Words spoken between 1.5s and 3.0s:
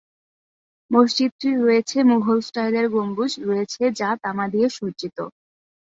রয়েছে মুঘল-স্টাইলের